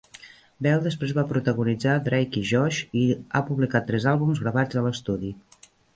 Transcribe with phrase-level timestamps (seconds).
[0.67, 3.03] Bell després va protagonitzar "Drake i Josh" i
[3.37, 5.35] ha publicat tres àlbums gravats a l'estudi.